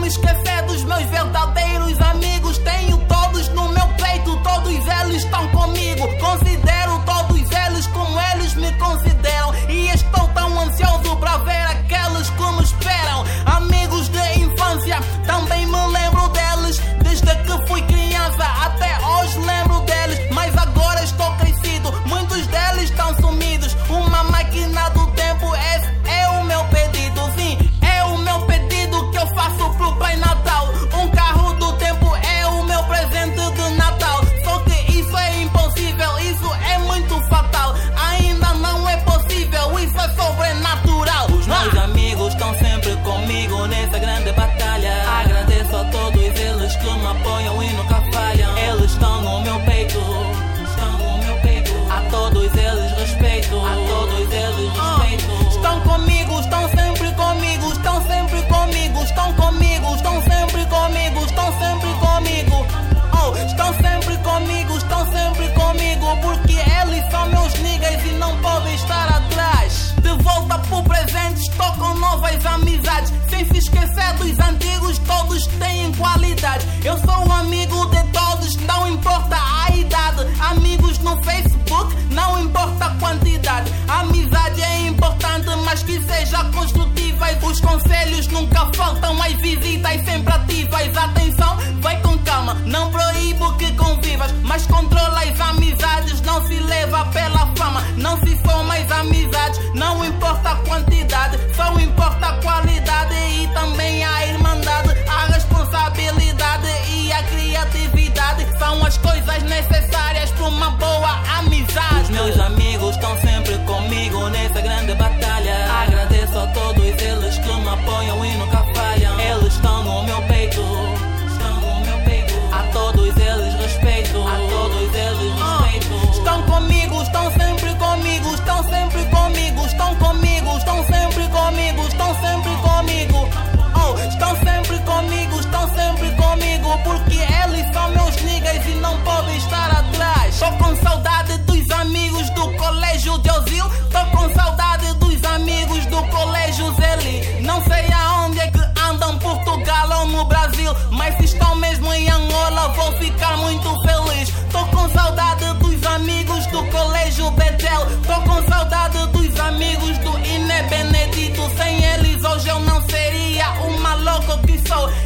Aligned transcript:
me 0.00 0.08
esquecer 0.08 0.66
dos 0.66 0.84
meus 0.84 1.10
verdadeiros 1.10 2.00
amigos. 2.00 2.09
sem 73.40 73.46
se 73.46 73.58
esquecer 73.58 74.12
dos 74.18 74.38
antigos, 74.38 74.98
todos 74.98 75.46
têm 75.46 75.90
qualidade. 75.92 76.66
Eu 76.84 76.98
sou 76.98 77.32
amigo 77.32 77.86
de 77.86 78.02
todos, 78.12 78.56
não 78.56 78.88
importa 78.88 79.36
a 79.36 79.74
idade. 79.74 80.26
Amigos 80.40 80.98
no 80.98 81.16
Facebook, 81.24 81.94
não 82.10 82.40
importa 82.40 82.86
a 82.86 82.94
quantidade. 82.96 83.72
Amizade 83.88 84.62
é 84.62 84.88
importante, 84.88 85.48
mas 85.64 85.82
que 85.82 86.02
seja 86.02 86.44
construtiva. 86.52 87.00
Os 87.42 87.60
conselhos 87.60 88.26
nunca 88.28 88.68
faltam, 88.74 89.22
as 89.22 89.32
visitas 89.34 90.04
sempre 90.04 90.32
ativas. 90.32 90.96
Atenção, 90.96 91.56
vai 91.80 92.00
com 92.02 92.18
calma, 92.18 92.54
não 92.66 92.90
proíbo 92.90 93.56
que 93.56 93.72
convivas, 93.72 94.32
mas 94.42 94.66
controla 94.66 94.99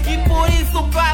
E 0.06 0.18
por 0.28 0.48
isso 0.50 0.82
pai. 0.92 1.13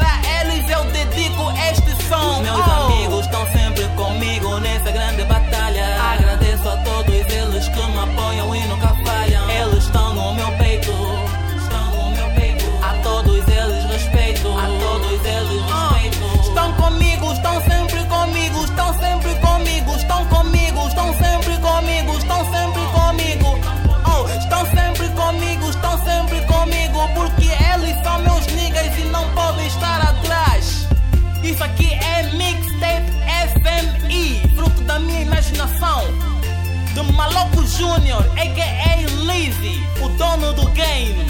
Maloco 37.13 37.65
Júnior, 37.65 38.23
a.k.a. 38.37 38.95
Lizzy, 39.25 39.81
o 40.01 40.09
dono 40.17 40.53
do 40.53 40.65
game. 40.71 41.25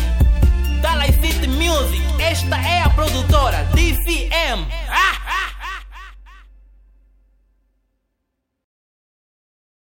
Dallas 0.81 1.15
City 1.15 1.47
Music, 1.47 2.01
esta 2.19 2.57
é 2.57 2.81
a 2.81 2.89
produção. 2.89 3.10